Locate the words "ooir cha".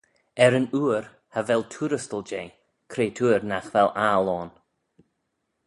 0.79-1.41